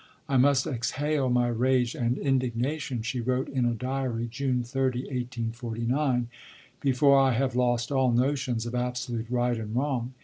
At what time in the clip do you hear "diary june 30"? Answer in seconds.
3.75-5.01